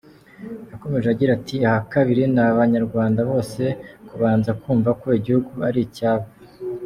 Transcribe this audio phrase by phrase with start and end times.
[0.71, 3.63] Yakomeje agira ati “Aha kabiri, ni Abanyarwanda bose
[4.09, 6.25] kubanza kumva ko igihugu ari icyabo.